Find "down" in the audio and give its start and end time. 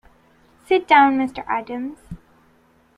0.87-1.19